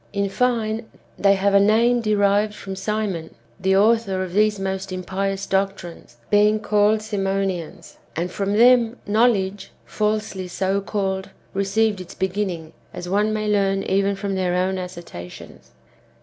[0.13, 0.87] In fine,
[1.19, 6.59] they have a name derived from Simon, the author of these most impious doctrines, being
[6.59, 13.31] called Simonians; and from them" knowledge, falsely so called," ^ received its beginning, as one
[13.31, 15.69] may learn even from their own assertions.